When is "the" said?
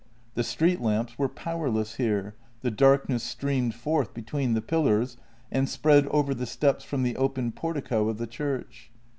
0.33-0.43, 2.61-2.71, 4.55-4.59, 6.33-6.47, 7.03-7.15, 8.17-8.25